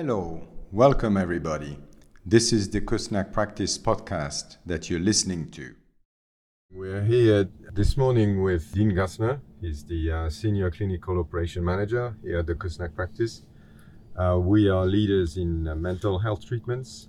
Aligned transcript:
Hello, 0.00 0.46
welcome 0.70 1.16
everybody. 1.16 1.76
This 2.24 2.52
is 2.52 2.70
the 2.70 2.80
Kusnacht 2.80 3.32
Practice 3.32 3.76
podcast 3.76 4.58
that 4.64 4.88
you're 4.88 5.00
listening 5.00 5.50
to. 5.50 5.74
We're 6.70 7.02
here 7.02 7.48
this 7.72 7.96
morning 7.96 8.44
with 8.44 8.72
Dean 8.72 8.92
Gustar. 8.92 9.40
He's 9.60 9.82
the 9.82 10.12
uh, 10.12 10.30
Senior 10.30 10.70
Clinical 10.70 11.18
Operation 11.18 11.64
Manager 11.64 12.16
here 12.22 12.38
at 12.38 12.46
the 12.46 12.54
Kusnacht 12.54 12.94
Practice. 12.94 13.42
Uh, 14.16 14.38
we 14.40 14.68
are 14.68 14.86
leaders 14.86 15.36
in 15.36 15.66
uh, 15.66 15.74
mental 15.74 16.20
health 16.20 16.46
treatments, 16.46 17.08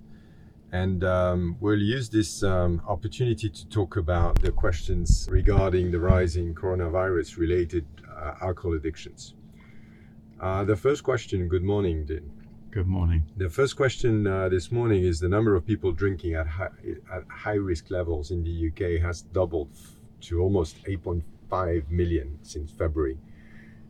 and 0.71 1.03
um, 1.03 1.57
we'll 1.59 1.77
use 1.77 2.09
this 2.09 2.41
um, 2.41 2.81
opportunity 2.87 3.51
to 3.51 3.69
talk 3.69 3.97
about 3.97 4.41
the 4.41 4.51
questions 4.51 5.27
regarding 5.29 5.91
the 5.91 5.99
rising 5.99 6.55
coronavirus 6.55 7.37
related 7.37 7.85
uh, 8.09 8.33
alcohol 8.41 8.73
addictions. 8.73 9.35
Uh, 10.41 10.63
the 10.63 10.75
first 10.75 11.03
question, 11.03 11.47
good 11.47 11.63
morning, 11.63 12.03
Dean. 12.03 12.31
Good 12.71 12.85
morning. 12.85 13.23
The 13.35 13.49
first 13.49 13.75
question 13.75 14.27
uh, 14.27 14.47
this 14.47 14.71
morning 14.71 15.03
is 15.03 15.19
the 15.19 15.27
number 15.27 15.55
of 15.55 15.65
people 15.65 15.91
drinking 15.91 16.35
at 16.35 16.45
high, 16.45 16.69
at 17.11 17.23
high 17.27 17.55
risk 17.55 17.89
levels 17.89 18.29
in 18.29 18.43
the 18.43 18.67
UK 18.67 19.01
has 19.01 19.23
doubled 19.23 19.71
to 20.21 20.39
almost 20.39 20.83
8.5 20.83 21.89
million 21.89 22.37
since 22.43 22.71
February. 22.71 23.17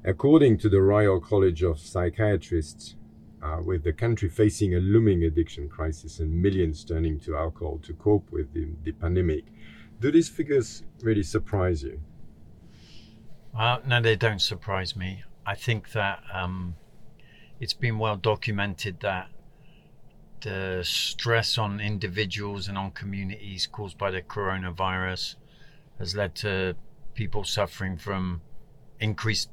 According 0.06 0.60
to 0.60 0.70
the 0.70 0.82
Royal 0.82 1.20
College 1.20 1.62
of 1.62 1.78
Psychiatrists, 1.78 2.96
uh, 3.44 3.58
with 3.62 3.84
the 3.84 3.92
country 3.92 4.30
facing 4.30 4.76
a 4.76 4.80
looming 4.80 5.26
addiction 5.26 5.68
crisis 5.68 6.20
and 6.22 6.42
millions 6.42 6.86
turning 6.86 7.20
to 7.20 7.36
alcohol 7.36 7.80
to 7.84 7.94
cope 7.96 8.32
with 8.32 8.54
the, 8.54 8.70
the 8.86 8.94
pandemic, 8.94 9.44
do 10.00 10.10
these 10.10 10.30
figures 10.30 10.84
really 11.02 11.24
surprise 11.24 11.84
you? 11.84 12.00
Uh, 13.54 13.80
no, 13.86 14.00
they 14.02 14.16
don't 14.16 14.42
surprise 14.42 14.96
me. 14.96 15.24
I 15.46 15.56
think 15.56 15.92
that 15.92 16.24
um, 16.34 16.76
it's 17.60 17.74
been 17.74 17.98
well 18.00 18.16
documented 18.16 19.00
that 19.02 19.28
the 20.42 20.82
stress 20.84 21.58
on 21.58 21.82
individuals 21.82 22.68
and 22.70 22.78
on 22.78 22.92
communities 22.92 23.68
caused 23.68 23.98
by 23.98 24.10
the 24.10 24.22
coronavirus 24.22 25.36
has 25.98 26.16
led 26.16 26.34
to 26.34 26.76
people 27.14 27.44
suffering 27.44 27.98
from 27.98 28.42
increased 29.02 29.50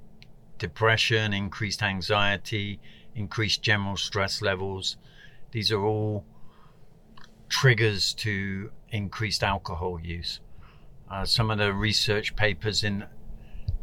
depression, 0.58 1.32
increased 1.32 1.82
anxiety, 1.82 2.78
increased 3.16 3.62
general 3.62 3.96
stress 3.96 4.40
levels. 4.40 4.96
These 5.50 5.72
are 5.72 5.82
all 5.82 6.24
triggers 7.48 8.14
to 8.14 8.70
increased 8.90 9.42
alcohol 9.42 9.98
use. 10.00 10.40
Uh, 11.10 11.24
some 11.24 11.50
of 11.50 11.58
the 11.58 11.72
research 11.72 12.36
papers 12.36 12.84
in 12.84 13.04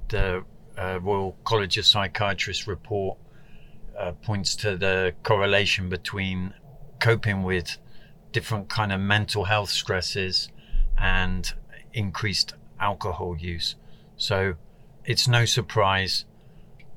the 0.08 0.44
uh, 0.78 1.00
Royal 1.02 1.38
College 1.44 1.78
of 1.78 1.86
Psychiatrists 1.86 2.68
report 2.68 3.18
uh, 4.00 4.12
points 4.12 4.56
to 4.58 4.78
the 4.78 5.14
correlation 5.24 5.90
between 5.90 6.54
coping 7.00 7.44
with 7.44 7.78
different 8.32 8.70
kind 8.70 8.92
of 8.92 9.00
mental 9.00 9.46
health 9.46 9.70
stresses 9.70 10.50
and 10.98 11.54
increased 11.94 12.54
alcohol 12.80 13.38
use. 13.38 13.76
So 14.18 14.56
it's 15.06 15.28
no 15.28 15.46
surprise 15.46 16.26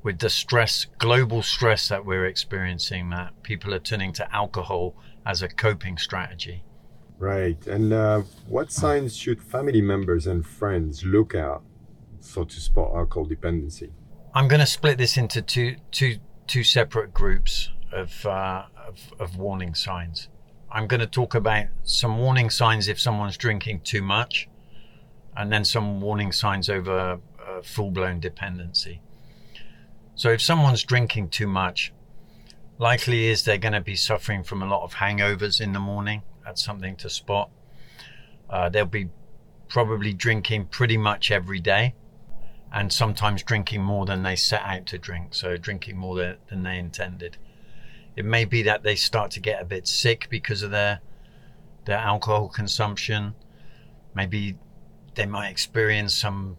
with 0.02 0.20
the 0.20 0.30
stress, 0.30 0.86
global 0.98 1.42
stress 1.42 1.88
that 1.88 2.04
we're 2.04 2.26
experiencing, 2.26 3.10
that 3.10 3.42
people 3.42 3.74
are 3.74 3.80
turning 3.80 4.12
to 4.12 4.34
alcohol 4.34 4.94
as 5.24 5.42
a 5.42 5.48
coping 5.48 5.98
strategy. 5.98 6.62
Right. 7.18 7.66
And 7.66 7.92
uh, 7.92 8.22
what 8.46 8.70
signs 8.70 9.16
should 9.16 9.42
family 9.42 9.80
members 9.80 10.26
and 10.26 10.46
friends 10.46 11.04
look 11.04 11.34
out 11.34 11.62
for 12.20 12.44
to 12.44 12.60
spot 12.60 12.92
alcohol 12.94 13.24
dependency? 13.24 13.92
I'm 14.34 14.48
going 14.48 14.60
to 14.60 14.66
split 14.66 14.98
this 14.98 15.16
into 15.16 15.42
two, 15.42 15.76
two 15.90 16.18
two 16.46 16.64
separate 16.64 17.12
groups 17.12 17.70
of, 17.92 18.24
uh, 18.26 18.64
of, 18.86 19.12
of 19.18 19.36
warning 19.36 19.74
signs. 19.74 20.28
I'm 20.70 20.86
going 20.86 21.00
to 21.00 21.06
talk 21.06 21.34
about 21.34 21.66
some 21.84 22.18
warning 22.18 22.50
signs 22.50 22.88
if 22.88 23.00
someone's 23.00 23.36
drinking 23.36 23.80
too 23.80 24.02
much, 24.02 24.48
and 25.36 25.52
then 25.52 25.64
some 25.64 26.00
warning 26.00 26.32
signs 26.32 26.68
over 26.68 27.20
uh, 27.46 27.62
full 27.62 27.90
blown 27.90 28.20
dependency. 28.20 29.00
So, 30.14 30.30
if 30.30 30.42
someone's 30.42 30.82
drinking 30.82 31.28
too 31.28 31.46
much, 31.46 31.92
likely 32.78 33.26
is 33.26 33.44
they're 33.44 33.58
going 33.58 33.74
to 33.74 33.80
be 33.80 33.96
suffering 33.96 34.42
from 34.42 34.62
a 34.62 34.66
lot 34.66 34.82
of 34.82 34.94
hangovers 34.94 35.60
in 35.60 35.72
the 35.72 35.80
morning. 35.80 36.22
That's 36.44 36.64
something 36.64 36.96
to 36.96 37.10
spot. 37.10 37.50
Uh, 38.48 38.68
they'll 38.68 38.86
be 38.86 39.08
probably 39.68 40.12
drinking 40.12 40.66
pretty 40.66 40.96
much 40.96 41.30
every 41.30 41.60
day 41.60 41.94
and 42.72 42.92
sometimes 42.92 43.42
drinking 43.42 43.82
more 43.82 44.06
than 44.06 44.22
they 44.22 44.36
set 44.36 44.62
out 44.62 44.86
to 44.86 44.98
drink, 44.98 45.34
so 45.34 45.56
drinking 45.56 45.96
more 45.96 46.16
than, 46.16 46.36
than 46.48 46.62
they 46.62 46.78
intended. 46.78 47.36
It 48.16 48.24
may 48.24 48.44
be 48.44 48.62
that 48.62 48.82
they 48.82 48.96
start 48.96 49.30
to 49.32 49.40
get 49.40 49.60
a 49.60 49.64
bit 49.64 49.86
sick 49.86 50.28
because 50.30 50.62
of 50.62 50.70
their 50.70 51.00
their 51.84 51.98
alcohol 51.98 52.48
consumption. 52.48 53.34
Maybe 54.14 54.58
they 55.14 55.26
might 55.26 55.50
experience 55.50 56.14
some 56.14 56.56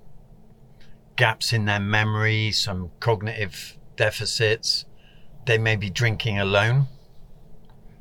gaps 1.15 1.51
in 1.51 1.65
their 1.65 1.79
memory, 1.79 2.51
some 2.51 2.91
cognitive 2.99 3.77
deficits. 3.97 4.85
They 5.45 5.57
may 5.57 5.75
be 5.75 5.89
drinking 5.89 6.39
alone. 6.39 6.87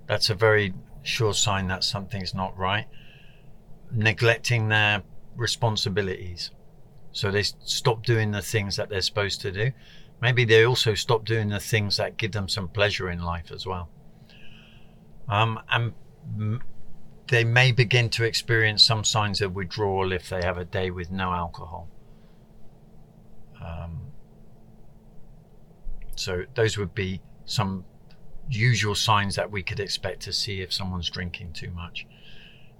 That's 0.06 0.30
a 0.30 0.34
very 0.34 0.72
sure 1.02 1.34
sign 1.34 1.68
that 1.68 1.82
something's 1.82 2.34
not 2.34 2.56
right. 2.56 2.86
Neglecting 3.90 4.68
their 4.68 5.02
responsibilities. 5.36 6.50
So 7.16 7.30
they 7.30 7.44
stop 7.44 8.04
doing 8.04 8.30
the 8.30 8.42
things 8.42 8.76
that 8.76 8.90
they're 8.90 9.00
supposed 9.00 9.40
to 9.40 9.50
do. 9.50 9.72
Maybe 10.20 10.44
they 10.44 10.66
also 10.66 10.92
stop 10.92 11.24
doing 11.24 11.48
the 11.48 11.58
things 11.58 11.96
that 11.96 12.18
give 12.18 12.32
them 12.32 12.46
some 12.46 12.68
pleasure 12.68 13.08
in 13.08 13.22
life 13.22 13.50
as 13.50 13.64
well. 13.64 13.88
Um, 15.26 15.58
and 15.70 16.60
they 17.28 17.42
may 17.42 17.72
begin 17.72 18.10
to 18.10 18.24
experience 18.24 18.84
some 18.84 19.02
signs 19.02 19.40
of 19.40 19.54
withdrawal 19.54 20.12
if 20.12 20.28
they 20.28 20.42
have 20.42 20.58
a 20.58 20.66
day 20.66 20.90
with 20.90 21.10
no 21.10 21.32
alcohol. 21.32 21.88
Um, 23.64 24.12
so 26.16 26.44
those 26.54 26.76
would 26.76 26.94
be 26.94 27.22
some 27.46 27.86
usual 28.50 28.94
signs 28.94 29.36
that 29.36 29.50
we 29.50 29.62
could 29.62 29.80
expect 29.80 30.20
to 30.24 30.34
see 30.34 30.60
if 30.60 30.70
someone's 30.70 31.08
drinking 31.08 31.54
too 31.54 31.70
much. 31.70 32.06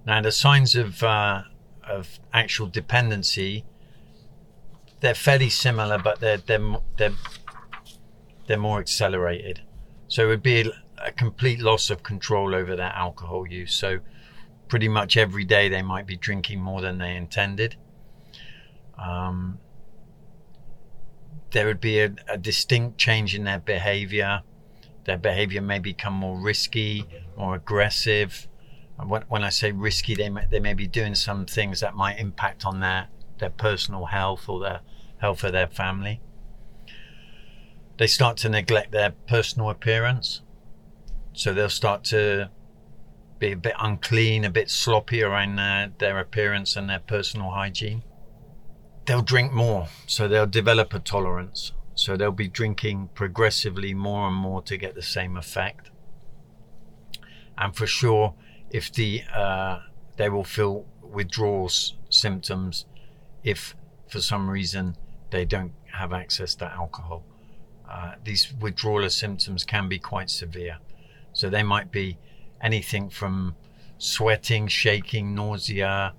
Now, 0.05 0.21
the 0.21 0.31
signs 0.31 0.75
of 0.75 1.01
uh, 1.01 1.41
of 1.83 2.19
actual 2.33 2.67
dependency 2.67 3.65
they're 4.99 5.15
fairly 5.15 5.49
similar, 5.49 5.97
but 5.97 6.19
they're 6.19 6.37
they're 6.37 6.77
they're 6.97 7.13
they're 8.47 8.57
more 8.57 8.79
accelerated. 8.79 9.61
So 10.07 10.23
it 10.23 10.27
would 10.27 10.43
be 10.43 10.71
a 10.97 11.11
complete 11.11 11.59
loss 11.59 11.89
of 11.89 12.03
control 12.03 12.55
over 12.55 12.75
their 12.75 12.93
alcohol 12.93 13.47
use. 13.47 13.73
So 13.73 13.99
pretty 14.67 14.87
much 14.87 15.17
every 15.17 15.43
day 15.43 15.69
they 15.69 15.81
might 15.81 16.07
be 16.07 16.15
drinking 16.15 16.61
more 16.61 16.81
than 16.81 16.97
they 16.97 17.15
intended. 17.15 17.75
Um, 18.97 19.59
there 21.51 21.65
would 21.65 21.79
be 21.79 21.99
a, 21.99 22.15
a, 22.27 22.37
distinct 22.37 22.97
change 22.97 23.35
in 23.35 23.43
their 23.43 23.59
behavior. 23.59 24.41
Their 25.05 25.17
behavior 25.17 25.61
may 25.61 25.79
become 25.79 26.13
more 26.13 26.39
risky, 26.39 27.05
more 27.37 27.55
aggressive. 27.55 28.47
When, 29.05 29.21
when 29.27 29.43
I 29.43 29.49
say 29.49 29.71
risky, 29.71 30.15
they 30.15 30.29
may, 30.29 30.45
they 30.49 30.59
may 30.59 30.73
be 30.73 30.87
doing 30.87 31.13
some 31.13 31.45
things 31.45 31.79
that 31.81 31.95
might 31.95 32.17
impact 32.17 32.65
on 32.65 32.79
their 32.79 33.07
their 33.39 33.49
personal 33.49 34.05
health 34.05 34.47
or 34.47 34.59
their 34.59 34.81
health 35.17 35.43
of 35.43 35.51
their 35.51 35.67
family. 35.67 36.21
They 37.97 38.07
start 38.07 38.37
to 38.37 38.49
neglect 38.49 38.91
their 38.91 39.11
personal 39.27 39.69
appearance. 39.69 40.41
So 41.33 41.53
they'll 41.53 41.69
start 41.69 42.03
to 42.05 42.49
be 43.39 43.51
a 43.51 43.57
bit 43.57 43.75
unclean, 43.79 44.43
a 44.43 44.49
bit 44.49 44.69
sloppy 44.69 45.21
around 45.21 45.55
their, 45.55 45.91
their 45.97 46.19
appearance 46.19 46.75
and 46.75 46.89
their 46.89 46.99
personal 46.99 47.51
hygiene. 47.51 48.03
They'll 49.05 49.21
drink 49.21 49.53
more, 49.53 49.87
so 50.05 50.27
they'll 50.27 50.45
develop 50.45 50.93
a 50.93 50.99
tolerance. 50.99 51.71
So 51.95 52.15
they'll 52.15 52.31
be 52.31 52.47
drinking 52.47 53.09
progressively 53.15 53.93
more 53.93 54.27
and 54.27 54.35
more 54.35 54.61
to 54.63 54.77
get 54.77 54.95
the 54.95 55.01
same 55.01 55.37
effect. 55.37 55.89
And 57.57 57.75
for 57.75 57.87
sure, 57.87 58.35
if 58.69 58.91
the 58.91 59.23
uh, 59.33 59.79
they 60.17 60.29
will 60.29 60.43
feel 60.43 60.85
withdrawal 61.01 61.69
symptoms 62.09 62.85
if 63.47 63.75
for 64.09 64.19
some 64.19 64.49
reason 64.49 64.95
they 65.29 65.45
don't 65.45 65.71
have 65.93 66.11
access 66.11 66.53
to 66.55 66.65
alcohol. 66.65 67.23
Uh, 67.89 68.15
these 68.23 68.53
withdrawal 68.59 69.09
symptoms 69.09 69.63
can 69.63 69.87
be 69.87 69.97
quite 69.97 70.29
severe. 70.29 70.77
So 71.31 71.49
they 71.49 71.63
might 71.63 71.89
be 71.89 72.17
anything 72.61 73.09
from 73.09 73.55
sweating, 73.97 74.67
shaking, 74.67 75.33
nausea, 75.33 76.13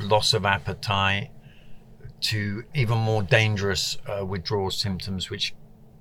loss 0.00 0.34
of 0.34 0.44
appetite, 0.44 1.30
to 2.20 2.64
even 2.74 2.98
more 2.98 3.22
dangerous 3.22 3.96
uh, 4.08 4.24
withdrawal 4.26 4.70
symptoms, 4.70 5.30
which 5.30 5.54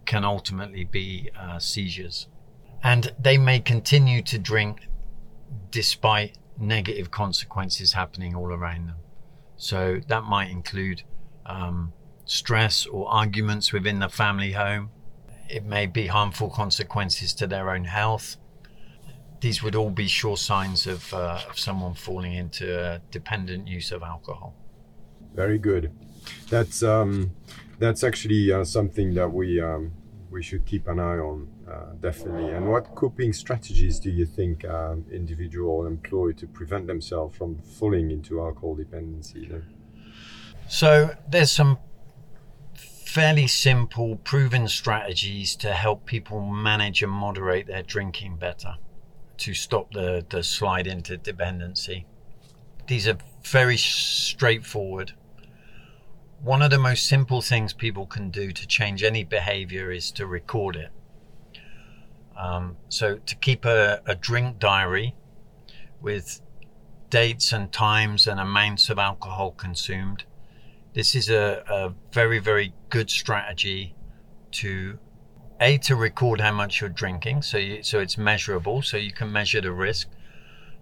can 0.05 0.23
ultimately 0.25 0.85
be 0.85 1.29
uh, 1.39 1.59
seizures. 1.59 2.27
And 2.81 3.13
they 3.19 3.37
may 3.37 3.59
continue 3.59 4.21
to 4.23 4.39
drink 4.39 4.87
despite 5.69 6.37
negative 6.57 7.11
consequences 7.11 7.93
happening 7.93 8.35
all 8.35 8.51
around 8.51 8.87
them. 8.87 9.02
So 9.63 10.01
that 10.09 10.25
might 10.25 10.49
include 10.49 11.03
um, 11.45 11.93
stress 12.25 12.85
or 12.85 13.07
arguments 13.07 13.71
within 13.71 13.99
the 13.99 14.09
family 14.09 14.51
home. 14.51 14.89
it 15.49 15.63
may 15.63 15.85
be 15.85 16.07
harmful 16.07 16.49
consequences 16.49 17.33
to 17.35 17.47
their 17.47 17.69
own 17.69 17.85
health. 17.85 18.35
These 19.39 19.63
would 19.63 19.75
all 19.75 19.89
be 19.89 20.07
sure 20.07 20.35
signs 20.35 20.85
of, 20.85 21.13
uh, 21.13 21.39
of 21.49 21.57
someone 21.57 21.93
falling 21.93 22.33
into 22.33 23.01
dependent 23.09 23.69
use 23.69 23.93
of 23.93 24.03
alcohol. 24.03 24.53
Very 25.33 25.59
good. 25.59 25.91
That's 26.49 26.83
um, 26.83 27.31
that's 27.79 28.03
actually 28.03 28.51
uh, 28.51 28.65
something 28.65 29.13
that 29.13 29.31
we 29.31 29.61
um, 29.61 29.93
we 30.33 30.41
should 30.41 30.65
keep 30.65 30.87
an 30.87 30.99
eye 30.99 31.19
on 31.19 31.47
uh, 31.71 31.93
definitely. 32.01 32.49
And 32.49 32.67
what 32.67 32.95
coping 32.95 33.31
strategies 33.33 33.99
do 33.99 34.09
you 34.09 34.25
think 34.25 34.65
um, 34.65 35.05
individual 35.11 35.85
employ 35.85 36.31
to 36.33 36.47
prevent 36.47 36.87
themselves 36.87 37.37
from 37.37 37.59
falling 37.59 38.09
into 38.11 38.41
alcohol 38.41 38.75
dependency? 38.75 39.47
Then? 39.47 39.63
So 40.67 41.15
there's 41.29 41.51
some 41.51 41.77
fairly 42.75 43.45
simple, 43.45 44.15
proven 44.15 44.67
strategies 44.67 45.55
to 45.57 45.71
help 45.71 46.05
people 46.05 46.41
manage 46.41 47.03
and 47.03 47.11
moderate 47.11 47.67
their 47.67 47.83
drinking 47.83 48.37
better 48.37 48.75
to 49.37 49.53
stop 49.53 49.93
the, 49.93 50.25
the 50.29 50.41
slide 50.41 50.87
into 50.87 51.17
dependency. 51.17 52.07
These 52.87 53.07
are 53.07 53.17
very 53.45 53.77
straightforward. 53.77 55.13
One 56.43 56.61
of 56.61 56.69
the 56.69 56.77
most 56.77 57.07
simple 57.07 57.41
things 57.41 57.73
people 57.73 58.05
can 58.05 58.29
do 58.29 58.51
to 58.51 58.67
change 58.67 59.03
any 59.03 59.23
behavior 59.23 59.91
is 59.91 60.11
to 60.11 60.27
record 60.27 60.75
it. 60.75 60.91
Um, 62.37 62.77
so, 62.89 63.17
to 63.17 63.35
keep 63.35 63.65
a, 63.65 64.01
a 64.05 64.15
drink 64.15 64.59
diary 64.59 65.15
with 66.01 66.41
dates 67.09 67.53
and 67.53 67.71
times 67.71 68.27
and 68.27 68.39
amounts 68.39 68.89
of 68.89 68.99
alcohol 68.99 69.51
consumed 69.51 70.25
this 70.93 71.15
is 71.15 71.29
a, 71.29 71.63
a 71.67 71.93
very, 72.11 72.39
very 72.39 72.73
good 72.89 73.09
strategy 73.09 73.95
to 74.51 74.99
a 75.59 75.77
to 75.79 75.95
record 75.95 76.41
how 76.41 76.51
much 76.51 76.81
you're 76.81 76.89
drinking, 76.89 77.41
so 77.41 77.57
you, 77.57 77.83
so 77.83 77.99
it's 77.99 78.17
measurable, 78.17 78.81
so 78.81 78.97
you 78.97 79.11
can 79.11 79.31
measure 79.31 79.61
the 79.61 79.71
risk. 79.71 80.09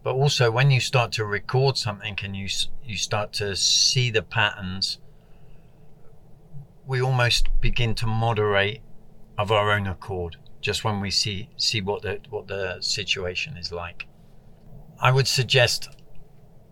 But 0.04 0.16
also, 0.16 0.50
when 0.50 0.72
you 0.72 0.80
start 0.80 1.12
to 1.14 1.26
record 1.26 1.78
something 1.78 2.18
and 2.24 2.36
you 2.36 2.48
you 2.84 2.98
start 2.98 3.32
to 3.34 3.56
see 3.56 4.10
the 4.10 4.24
patterns, 4.24 4.98
we 6.92 7.02
almost 7.02 7.48
begin 7.62 7.96
to 7.96 8.06
moderate 8.06 8.82
of 9.38 9.50
our 9.50 9.72
own 9.72 9.88
accord. 9.88 10.36
Just 10.60 10.84
when 10.84 11.00
we 11.00 11.10
see 11.10 11.50
see 11.56 11.80
what 11.80 12.02
the 12.02 12.20
what 12.30 12.48
the 12.48 12.82
situation 12.82 13.56
is 13.56 13.72
like, 13.72 14.08
I 15.00 15.10
would 15.10 15.26
suggest 15.26 15.88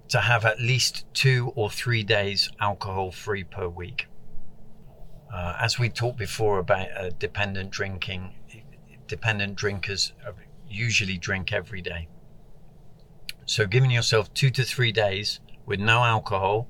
to 0.10 0.20
have 0.20 0.44
at 0.44 0.60
least 0.60 1.06
two 1.14 1.54
or 1.56 1.70
three 1.70 2.04
days 2.04 2.52
alcohol 2.60 3.12
free 3.12 3.46
per 3.46 3.70
week. 3.70 4.08
Uh, 5.34 5.56
as 5.58 5.80
we 5.80 5.88
talked 5.88 6.18
before 6.18 6.60
about 6.60 6.88
uh, 6.98 7.12
dependent 7.18 7.70
drinking, 7.70 8.34
dependent 9.08 9.56
drinkers 9.56 10.12
usually 10.70 11.18
drink 11.18 11.54
every 11.54 11.82
day. 11.82 12.10
So, 13.46 13.66
giving 13.66 13.90
yourself 13.90 14.34
two 14.34 14.50
to 14.52 14.66
three 14.66 14.92
days 14.92 15.40
with 15.66 15.80
no 15.80 16.04
alcohol, 16.04 16.68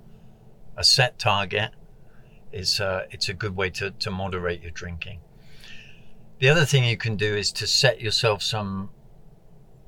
a 0.78 0.84
set 0.84 1.18
target, 1.18 1.72
is 2.52 2.80
uh, 2.80 3.06
it's 3.12 3.30
a 3.30 3.34
good 3.34 3.56
way 3.56 3.70
to, 3.72 3.92
to 3.92 4.12
moderate 4.12 4.62
your 4.62 4.72
drinking. 4.72 5.20
The 6.40 6.50
other 6.50 6.66
thing 6.66 6.86
you 6.86 6.98
can 6.98 7.16
do 7.16 7.36
is 7.36 7.52
to 7.54 7.68
set 7.68 8.00
yourself 8.00 8.42
some 8.42 8.90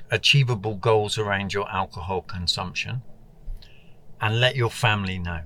achievable 0.09 0.75
goals 0.75 1.17
around 1.17 1.53
your 1.53 1.69
alcohol 1.71 2.21
consumption 2.21 3.01
and 4.19 4.39
let 4.39 4.55
your 4.55 4.69
family 4.69 5.17
know. 5.17 5.41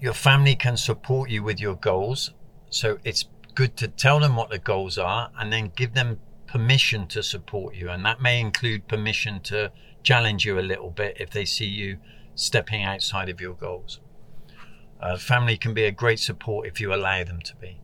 Your 0.00 0.14
family 0.14 0.54
can 0.54 0.76
support 0.76 1.28
you 1.28 1.42
with 1.42 1.60
your 1.60 1.74
goals, 1.74 2.32
so 2.70 2.98
it's 3.04 3.26
good 3.54 3.76
to 3.76 3.88
tell 3.88 4.20
them 4.20 4.36
what 4.36 4.50
the 4.50 4.58
goals 4.58 4.96
are 4.96 5.30
and 5.38 5.52
then 5.52 5.72
give 5.74 5.92
them 5.92 6.20
permission 6.46 7.06
to 7.08 7.22
support 7.22 7.74
you. 7.74 7.90
And 7.90 8.04
that 8.06 8.22
may 8.22 8.40
include 8.40 8.88
permission 8.88 9.40
to 9.42 9.70
challenge 10.02 10.46
you 10.46 10.58
a 10.58 10.62
little 10.62 10.90
bit 10.90 11.16
if 11.20 11.30
they 11.30 11.44
see 11.44 11.66
you 11.66 11.98
stepping 12.34 12.82
outside 12.82 13.28
of 13.28 13.40
your 13.40 13.54
goals. 13.54 14.00
Uh, 15.00 15.16
family 15.16 15.56
can 15.56 15.74
be 15.74 15.84
a 15.84 15.92
great 15.92 16.18
support 16.18 16.66
if 16.66 16.80
you 16.80 16.92
allow 16.92 17.22
them 17.24 17.40
to 17.40 17.54
be. 17.56 17.80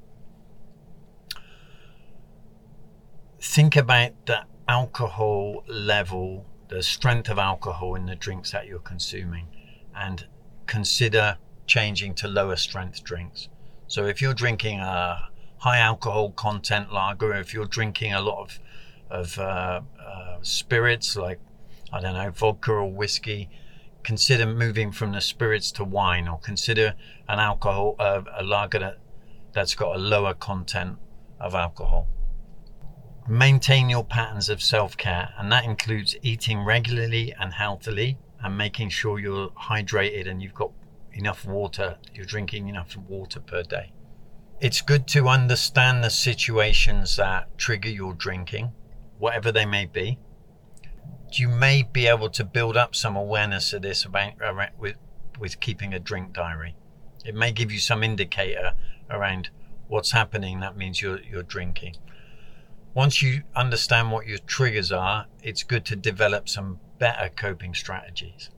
Think 3.40 3.76
about 3.76 4.26
the 4.26 4.44
alcohol 4.66 5.64
level, 5.68 6.46
the 6.68 6.82
strength 6.82 7.28
of 7.28 7.38
alcohol 7.38 7.94
in 7.94 8.06
the 8.06 8.16
drinks 8.16 8.50
that 8.52 8.66
you're 8.66 8.78
consuming 8.78 9.46
and 9.94 10.26
consider 10.66 11.36
changing 11.66 12.14
to 12.14 12.28
lower 12.28 12.56
strength 12.56 13.04
drinks. 13.04 13.48
So 13.86 14.06
if 14.06 14.20
you're 14.20 14.34
drinking 14.34 14.80
a 14.80 15.28
high 15.58 15.78
alcohol 15.78 16.30
content 16.30 16.92
lager, 16.92 17.34
if 17.34 17.54
you're 17.54 17.66
drinking 17.66 18.12
a 18.12 18.20
lot 18.20 18.42
of 18.42 18.58
of 19.10 19.38
uh, 19.38 19.80
uh, 20.04 20.38
spirits 20.42 21.14
like 21.14 21.38
I 21.92 22.00
don't 22.00 22.14
know 22.14 22.30
vodka 22.30 22.72
or 22.72 22.90
whiskey, 22.90 23.48
consider 24.04 24.46
moving 24.46 24.92
from 24.92 25.12
the 25.12 25.20
spirits 25.20 25.72
to 25.72 25.84
wine, 25.84 26.28
or 26.28 26.38
consider 26.38 26.94
an 27.28 27.38
alcohol 27.38 27.96
uh, 27.98 28.22
a 28.38 28.44
lager 28.44 28.78
that, 28.78 28.98
that's 29.52 29.74
got 29.74 29.96
a 29.96 29.98
lower 29.98 30.34
content 30.34 30.98
of 31.40 31.54
alcohol. 31.54 32.08
Maintain 33.26 33.88
your 33.88 34.04
patterns 34.04 34.48
of 34.48 34.62
self 34.62 34.96
care, 34.96 35.30
and 35.38 35.50
that 35.50 35.64
includes 35.64 36.14
eating 36.22 36.60
regularly 36.62 37.34
and 37.40 37.54
healthily, 37.54 38.18
and 38.42 38.58
making 38.58 38.90
sure 38.90 39.18
you're 39.18 39.48
hydrated 39.50 40.28
and 40.28 40.42
you've 40.42 40.54
got 40.54 40.70
enough 41.14 41.46
water, 41.46 41.96
you're 42.12 42.26
drinking 42.26 42.68
enough 42.68 42.96
water 42.96 43.40
per 43.40 43.62
day. 43.62 43.92
It's 44.60 44.82
good 44.82 45.08
to 45.08 45.28
understand 45.28 46.04
the 46.04 46.10
situations 46.10 47.16
that 47.16 47.56
trigger 47.56 47.88
your 47.88 48.12
drinking, 48.12 48.72
whatever 49.18 49.50
they 49.50 49.64
may 49.64 49.86
be. 49.86 50.18
You 51.36 51.48
may 51.48 51.82
be 51.82 52.06
able 52.06 52.30
to 52.30 52.44
build 52.44 52.76
up 52.76 52.94
some 52.94 53.16
awareness 53.16 53.72
of 53.72 53.82
this 53.82 54.04
about, 54.04 54.34
with, 54.78 54.96
with 55.38 55.60
keeping 55.60 55.92
a 55.92 55.98
drink 55.98 56.32
diary. 56.32 56.76
It 57.24 57.34
may 57.34 57.52
give 57.52 57.72
you 57.72 57.80
some 57.80 58.02
indicator 58.02 58.74
around 59.10 59.50
what's 59.88 60.12
happening. 60.12 60.60
That 60.60 60.76
means 60.76 61.02
you're, 61.02 61.20
you're 61.20 61.42
drinking. 61.42 61.96
Once 62.94 63.20
you 63.22 63.42
understand 63.56 64.12
what 64.12 64.26
your 64.26 64.38
triggers 64.38 64.92
are, 64.92 65.26
it's 65.42 65.64
good 65.64 65.84
to 65.86 65.96
develop 65.96 66.48
some 66.48 66.78
better 66.98 67.28
coping 67.28 67.74
strategies. 67.74 68.50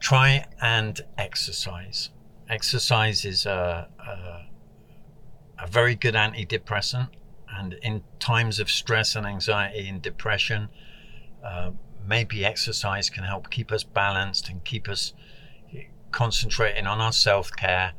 Try 0.00 0.46
and 0.62 1.00
exercise. 1.18 2.10
Exercise 2.48 3.26
is 3.26 3.44
a, 3.44 3.88
a, 3.98 5.62
a 5.62 5.66
very 5.66 5.94
good 5.94 6.14
antidepressant, 6.14 7.10
and 7.50 7.74
in 7.82 8.02
times 8.18 8.58
of 8.58 8.70
stress 8.70 9.14
and 9.16 9.26
anxiety 9.26 9.86
and 9.88 10.00
depression, 10.00 10.68
uh, 11.44 11.72
maybe 12.08 12.44
exercise 12.44 13.10
can 13.10 13.24
help 13.24 13.50
keep 13.50 13.70
us 13.70 13.84
balanced 13.84 14.48
and 14.48 14.64
keep 14.64 14.88
us 14.88 15.12
eh, 15.74 15.82
concentrating 16.10 16.86
on 16.86 17.00
our 17.00 17.12
self 17.12 17.52
care. 17.52 17.92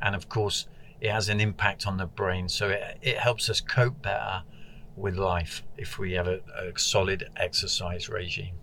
And 0.00 0.14
of 0.14 0.28
course, 0.28 0.66
it 1.00 1.10
has 1.10 1.28
an 1.28 1.40
impact 1.40 1.86
on 1.86 1.98
the 1.98 2.06
brain, 2.06 2.48
so 2.48 2.70
it, 2.70 2.98
it 3.02 3.18
helps 3.18 3.50
us 3.50 3.60
cope 3.60 4.02
better 4.02 4.42
with 4.96 5.16
life 5.16 5.62
if 5.76 5.98
we 5.98 6.12
have 6.12 6.26
a, 6.26 6.40
a 6.56 6.78
solid 6.78 7.28
exercise 7.36 8.08
regime. 8.08 8.54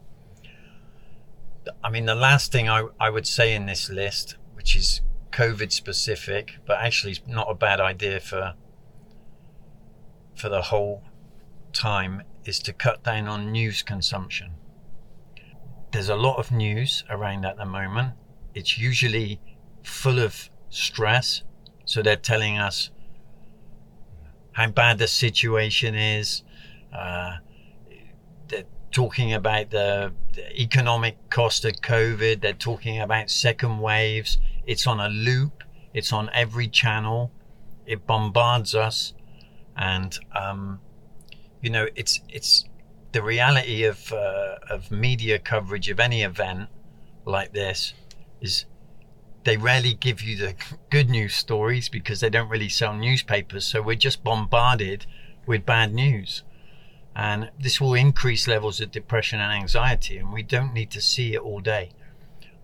I 1.83 1.89
mean, 1.89 2.05
the 2.05 2.15
last 2.15 2.51
thing 2.51 2.69
I, 2.69 2.87
I 2.99 3.09
would 3.09 3.27
say 3.27 3.53
in 3.53 3.65
this 3.65 3.89
list, 3.89 4.37
which 4.53 4.75
is 4.75 5.01
COVID 5.31 5.71
specific, 5.71 6.55
but 6.65 6.79
actually 6.79 7.11
it's 7.11 7.27
not 7.27 7.47
a 7.49 7.55
bad 7.55 7.79
idea 7.79 8.19
for 8.19 8.55
for 10.35 10.47
the 10.47 10.61
whole 10.63 11.03
time, 11.73 12.23
is 12.45 12.59
to 12.59 12.71
cut 12.71 13.03
down 13.03 13.27
on 13.27 13.51
news 13.51 13.81
consumption. 13.81 14.53
There's 15.91 16.09
a 16.09 16.15
lot 16.15 16.37
of 16.37 16.51
news 16.51 17.03
around 17.09 17.45
at 17.45 17.57
the 17.57 17.65
moment. 17.65 18.13
It's 18.53 18.77
usually 18.77 19.39
full 19.83 20.19
of 20.19 20.49
stress, 20.69 21.43
so 21.85 22.03
they're 22.03 22.15
telling 22.15 22.57
us 22.57 22.91
how 24.51 24.67
bad 24.67 24.99
the 24.99 25.07
situation 25.07 25.95
is. 25.95 26.43
Uh, 26.93 27.37
they're 28.47 28.65
talking 28.91 29.33
about 29.33 29.71
the, 29.71 30.13
the 30.33 30.61
economic 30.61 31.17
cost 31.29 31.65
of 31.65 31.73
COVID. 31.73 32.41
They're 32.41 32.53
talking 32.53 32.99
about 32.99 33.31
second 33.31 33.79
waves. 33.79 34.37
It's 34.67 34.85
on 34.85 34.99
a 34.99 35.09
loop. 35.09 35.63
It's 35.93 36.13
on 36.13 36.29
every 36.33 36.67
channel. 36.67 37.31
It 37.87 38.05
bombards 38.05 38.75
us, 38.75 39.13
and 39.75 40.17
um, 40.35 40.81
you 41.61 41.71
know 41.71 41.87
it's 41.95 42.19
it's 42.29 42.68
the 43.11 43.21
reality 43.21 43.83
of 43.83 44.11
uh, 44.13 44.57
of 44.69 44.91
media 44.91 45.39
coverage 45.39 45.89
of 45.89 45.99
any 45.99 46.21
event 46.23 46.69
like 47.25 47.53
this 47.53 47.93
is 48.41 48.65
they 49.43 49.57
rarely 49.57 49.93
give 49.93 50.21
you 50.21 50.37
the 50.37 50.55
good 50.89 51.09
news 51.09 51.33
stories 51.33 51.89
because 51.89 52.19
they 52.19 52.29
don't 52.29 52.49
really 52.49 52.69
sell 52.69 52.93
newspapers. 52.93 53.65
So 53.65 53.81
we're 53.81 53.95
just 53.95 54.23
bombarded 54.23 55.05
with 55.45 55.65
bad 55.65 55.93
news. 55.93 56.43
And 57.15 57.49
this 57.59 57.81
will 57.81 57.95
increase 57.95 58.47
levels 58.47 58.79
of 58.79 58.91
depression 58.91 59.39
and 59.39 59.51
anxiety, 59.51 60.17
and 60.17 60.31
we 60.31 60.43
don't 60.43 60.73
need 60.73 60.91
to 60.91 61.01
see 61.01 61.33
it 61.33 61.41
all 61.41 61.59
day. 61.59 61.91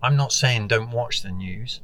I'm 0.03 0.15
not 0.15 0.31
saying 0.31 0.67
don't 0.67 0.91
watch 0.91 1.23
the 1.23 1.31
news, 1.31 1.81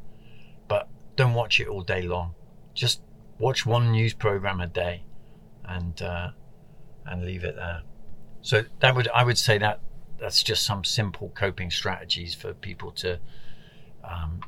but 0.68 0.88
don't 1.16 1.34
watch 1.34 1.60
it 1.60 1.68
all 1.68 1.82
day 1.82 2.04
long. 2.04 2.36
Just 2.74 3.02
watch 3.40 3.66
one 3.66 3.92
news 3.92 4.14
program 4.14 4.62
a 4.62 4.68
day. 4.68 5.04
and 5.66 6.02
uh, 6.02 6.30
and 7.06 7.26
leave 7.26 7.44
it 7.44 7.56
there. 7.56 7.82
So 8.42 8.64
that 8.80 8.96
would 8.96 9.08
I 9.10 9.24
would 9.24 9.38
say 9.38 9.58
that 9.58 9.82
that's 10.20 10.44
just 10.44 10.66
some 10.66 10.84
simple 10.84 11.30
coping 11.30 11.72
strategies 11.72 12.36
for 12.36 12.54
people 12.54 12.92
to 12.92 13.20
um, 14.04 14.40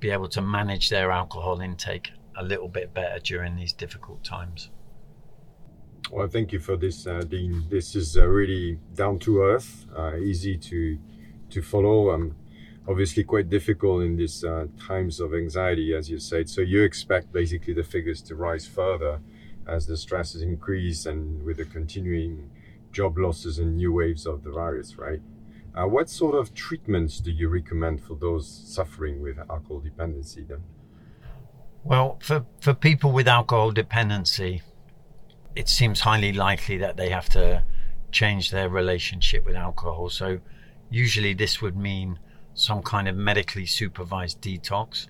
be 0.00 0.10
able 0.10 0.28
to 0.28 0.42
manage 0.42 0.90
their 0.90 1.10
alcohol 1.10 1.60
intake 1.60 2.10
a 2.36 2.44
little 2.44 2.68
bit 2.68 2.92
better 2.92 3.18
during 3.20 3.56
these 3.56 3.72
difficult 3.72 4.24
times. 4.24 4.70
Well, 6.10 6.28
thank 6.28 6.52
you 6.52 6.58
for 6.58 6.76
this, 6.76 7.06
uh, 7.06 7.22
Dean. 7.22 7.64
This 7.70 7.94
is 7.94 8.16
uh, 8.16 8.26
really 8.26 8.78
down 8.94 9.18
to 9.20 9.42
earth, 9.42 9.86
uh, 9.96 10.16
easy 10.16 10.56
to 10.58 10.98
to 11.50 11.62
follow. 11.62 12.10
Um, 12.10 12.36
obviously, 12.86 13.24
quite 13.24 13.48
difficult 13.48 14.02
in 14.02 14.16
these 14.16 14.44
uh, 14.44 14.66
times 14.78 15.20
of 15.20 15.34
anxiety, 15.34 15.94
as 15.94 16.10
you 16.10 16.18
said. 16.18 16.48
So 16.50 16.60
you 16.60 16.82
expect 16.82 17.32
basically 17.32 17.74
the 17.74 17.84
figures 17.84 18.20
to 18.22 18.36
rise 18.36 18.66
further 18.66 19.20
as 19.66 19.86
the 19.86 19.96
stresses 19.96 20.42
increase 20.42 21.06
and 21.06 21.42
with 21.42 21.56
the 21.56 21.64
continuing 21.64 22.50
job 22.94 23.18
losses 23.18 23.58
and 23.58 23.76
new 23.76 23.92
waves 23.92 24.24
of 24.24 24.42
the 24.44 24.50
virus, 24.50 24.96
right? 24.96 25.20
Uh, 25.74 25.86
what 25.86 26.08
sort 26.08 26.36
of 26.36 26.54
treatments 26.54 27.18
do 27.18 27.32
you 27.32 27.48
recommend 27.48 28.00
for 28.00 28.14
those 28.14 28.48
suffering 28.48 29.20
with 29.20 29.38
alcohol 29.50 29.80
dependency 29.80 30.44
then? 30.48 30.62
Well, 31.82 32.18
for, 32.22 32.46
for 32.60 32.72
people 32.72 33.10
with 33.12 33.26
alcohol 33.26 33.72
dependency, 33.72 34.62
it 35.56 35.68
seems 35.68 36.00
highly 36.00 36.32
likely 36.32 36.78
that 36.78 36.96
they 36.96 37.10
have 37.10 37.28
to 37.30 37.64
change 38.12 38.50
their 38.52 38.68
relationship 38.68 39.44
with 39.44 39.56
alcohol. 39.56 40.08
So, 40.08 40.38
usually, 40.88 41.34
this 41.34 41.60
would 41.60 41.76
mean 41.76 42.18
some 42.54 42.82
kind 42.82 43.08
of 43.08 43.16
medically 43.16 43.66
supervised 43.66 44.40
detox. 44.40 45.08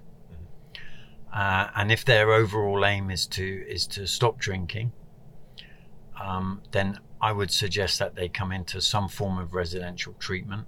Uh, 1.33 1.69
and 1.77 1.93
if 1.93 2.05
their 2.05 2.33
overall 2.33 2.85
aim 2.87 3.11
is 3.11 3.27
to 3.27 3.65
is 3.69 3.87
to 3.89 4.07
stop 4.07 4.39
drinking, 4.39 4.93
um, 6.21 6.63
then 6.71 6.99
I 7.25 7.33
would 7.33 7.51
suggest 7.51 7.99
that 8.01 8.17
they 8.17 8.29
come 8.29 8.53
into 8.53 8.83
some 8.83 9.09
form 9.09 9.39
of 9.39 9.55
residential 9.55 10.13
treatment. 10.19 10.67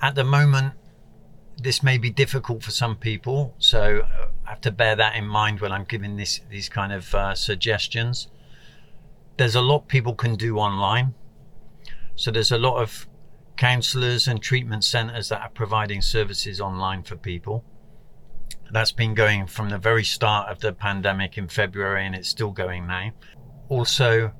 At 0.00 0.16
the 0.16 0.24
moment, 0.24 0.74
this 1.56 1.80
may 1.80 1.96
be 1.96 2.10
difficult 2.10 2.64
for 2.64 2.72
some 2.72 2.96
people, 2.96 3.54
so 3.58 4.00
uh, 4.00 4.26
I 4.44 4.50
have 4.50 4.60
to 4.62 4.72
bear 4.72 4.96
that 4.96 5.14
in 5.14 5.28
mind 5.28 5.60
when 5.60 5.70
I'm 5.70 5.84
giving 5.84 6.16
this 6.16 6.40
these 6.50 6.68
kind 6.68 6.92
of 6.92 7.14
uh, 7.14 7.36
suggestions. 7.36 8.26
There's 9.36 9.54
a 9.54 9.60
lot 9.60 9.86
people 9.86 10.16
can 10.16 10.34
do 10.34 10.58
online, 10.58 11.14
so 12.16 12.32
there's 12.32 12.50
a 12.50 12.58
lot 12.58 12.82
of 12.82 13.06
counsellors 13.56 14.26
and 14.26 14.42
treatment 14.42 14.82
centres 14.82 15.28
that 15.28 15.40
are 15.40 15.50
providing 15.50 16.02
services 16.02 16.60
online 16.60 17.04
for 17.04 17.14
people. 17.14 17.64
That's 18.72 18.90
been 18.90 19.14
going 19.14 19.46
from 19.46 19.68
the 19.68 19.78
very 19.78 20.02
start 20.02 20.48
of 20.48 20.58
the 20.58 20.72
pandemic 20.72 21.38
in 21.38 21.46
February, 21.46 22.04
and 22.06 22.16
it's 22.16 22.28
still 22.28 22.50
going 22.50 22.88
now 22.88 23.12
also 23.72 24.32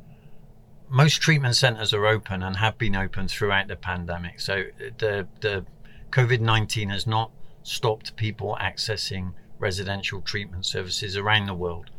most 0.88 1.22
treatment 1.22 1.56
centres 1.56 1.94
are 1.94 2.06
open 2.06 2.42
and 2.42 2.56
have 2.56 2.76
been 2.76 2.94
open 2.94 3.26
throughout 3.26 3.66
the 3.68 3.76
pandemic. 3.76 4.40
So 4.40 4.64
the 4.98 5.26
the 5.40 5.64
COVID 6.10 6.40
nineteen 6.40 6.90
has 6.90 7.06
not 7.06 7.30
stopped 7.62 8.14
people 8.16 8.58
accessing 8.60 9.32
residential 9.58 10.20
treatment 10.20 10.66
services 10.66 11.16
around 11.16 11.46
the 11.46 11.54
world. 11.54 11.90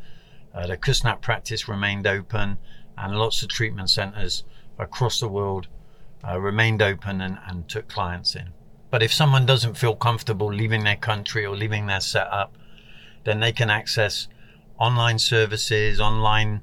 Uh, 0.54 0.66
the 0.68 0.76
Kusnacht 0.76 1.20
practice 1.20 1.66
remained 1.66 2.06
open, 2.06 2.58
and 2.96 3.18
lots 3.18 3.42
of 3.42 3.48
treatment 3.48 3.90
centres 3.90 4.44
across 4.78 5.18
the 5.18 5.28
world 5.28 5.66
uh, 6.26 6.38
remained 6.38 6.82
open 6.82 7.20
and, 7.20 7.38
and 7.48 7.68
took 7.68 7.88
clients 7.88 8.36
in. 8.36 8.48
But 8.90 9.02
if 9.02 9.12
someone 9.12 9.46
doesn't 9.46 9.76
feel 9.76 9.96
comfortable 9.96 10.52
leaving 10.52 10.84
their 10.84 11.00
country 11.10 11.44
or 11.44 11.56
leaving 11.56 11.86
their 11.86 12.00
setup, 12.00 12.50
then 13.24 13.40
they 13.40 13.52
can 13.52 13.70
access 13.70 14.28
online 14.78 15.18
services, 15.18 16.00
online 16.00 16.62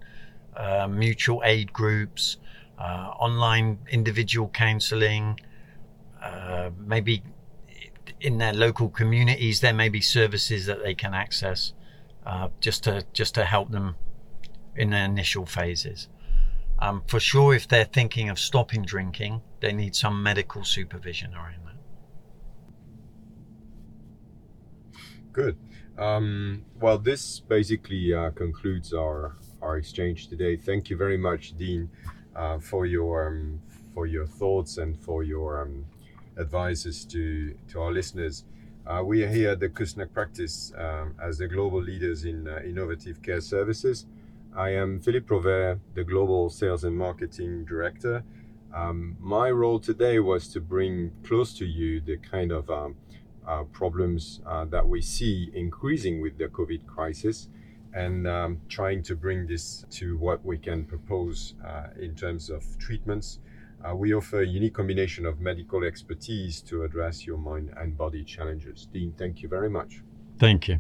uh, 0.55 0.87
mutual 0.87 1.41
aid 1.45 1.71
groups, 1.71 2.37
uh, 2.77 3.11
online 3.19 3.79
individual 3.89 4.49
counseling, 4.49 5.39
uh, 6.21 6.69
maybe 6.77 7.23
in 8.19 8.37
their 8.37 8.53
local 8.53 8.89
communities 8.89 9.61
there 9.61 9.73
may 9.73 9.89
be 9.89 10.01
services 10.01 10.65
that 10.67 10.83
they 10.83 10.93
can 10.93 11.13
access 11.13 11.73
uh, 12.25 12.49
just 12.59 12.83
to 12.83 13.03
just 13.13 13.33
to 13.35 13.45
help 13.45 13.71
them 13.71 13.95
in 14.75 14.91
their 14.91 15.05
initial 15.05 15.45
phases. 15.45 16.07
Um, 16.79 17.03
for 17.07 17.19
sure, 17.19 17.53
if 17.53 17.67
they're 17.67 17.85
thinking 17.85 18.29
of 18.29 18.39
stopping 18.39 18.83
drinking, 18.83 19.41
they 19.59 19.71
need 19.71 19.95
some 19.95 20.23
medical 20.23 20.63
supervision 20.63 21.33
around 21.35 21.65
that. 21.65 21.75
Good. 25.31 25.57
Um, 25.97 26.65
well, 26.79 26.97
this 26.97 27.39
basically 27.39 28.13
uh, 28.13 28.31
concludes 28.31 28.93
our 28.93 29.37
our 29.61 29.77
exchange 29.77 30.27
today. 30.27 30.55
Thank 30.55 30.89
you 30.89 30.97
very 30.97 31.17
much, 31.17 31.57
Dean, 31.57 31.89
uh, 32.35 32.59
for 32.59 32.85
your 32.85 33.27
um, 33.27 33.61
for 33.93 34.05
your 34.05 34.25
thoughts 34.25 34.77
and 34.77 34.97
for 34.97 35.23
your 35.23 35.61
um, 35.61 35.85
advices 36.37 37.05
to 37.05 37.55
to 37.69 37.81
our 37.81 37.91
listeners. 37.91 38.45
Uh, 38.87 39.03
we 39.03 39.23
are 39.23 39.29
here 39.29 39.51
at 39.51 39.59
the 39.59 39.69
Kusnacht 39.69 40.11
practice 40.11 40.73
um, 40.75 41.13
as 41.21 41.37
the 41.37 41.47
global 41.47 41.81
leaders 41.81 42.25
in 42.25 42.47
uh, 42.47 42.59
innovative 42.65 43.21
care 43.21 43.41
services. 43.41 44.05
I 44.55 44.71
am 44.71 44.99
Philippe 44.99 45.27
Rovere, 45.27 45.79
the 45.93 46.03
global 46.03 46.49
sales 46.49 46.83
and 46.83 46.97
marketing 46.97 47.65
director. 47.65 48.23
Um, 48.73 49.17
my 49.19 49.51
role 49.51 49.79
today 49.79 50.19
was 50.19 50.47
to 50.49 50.59
bring 50.59 51.11
close 51.23 51.53
to 51.59 51.65
you 51.65 52.01
the 52.01 52.17
kind 52.17 52.51
of 52.51 52.69
um, 52.69 52.95
uh, 53.47 53.63
problems 53.71 54.41
uh, 54.45 54.65
that 54.65 54.87
we 54.87 55.01
see 55.01 55.51
increasing 55.53 56.21
with 56.21 56.37
the 56.37 56.47
COVID 56.47 56.85
crisis 56.87 57.47
and 57.93 58.27
um, 58.27 58.61
trying 58.69 59.03
to 59.03 59.15
bring 59.15 59.47
this 59.47 59.85
to 59.91 60.17
what 60.17 60.43
we 60.45 60.57
can 60.57 60.85
propose 60.85 61.55
uh, 61.65 61.87
in 61.99 62.15
terms 62.15 62.49
of 62.49 62.63
treatments. 62.77 63.39
Uh, 63.83 63.95
we 63.95 64.13
offer 64.13 64.41
a 64.41 64.47
unique 64.47 64.75
combination 64.75 65.25
of 65.25 65.39
medical 65.39 65.83
expertise 65.83 66.61
to 66.61 66.83
address 66.83 67.25
your 67.25 67.37
mind 67.37 67.73
and 67.77 67.97
body 67.97 68.23
challenges. 68.23 68.87
Dean, 68.93 69.13
thank 69.17 69.41
you 69.41 69.49
very 69.49 69.69
much. 69.69 70.01
Thank 70.37 70.67
you. 70.67 70.79